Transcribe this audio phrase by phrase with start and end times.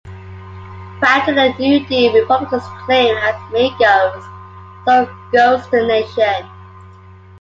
[0.99, 4.23] Prior to the New Deal, Republicans claimed As Maine goes,
[4.83, 6.49] so goes the nation.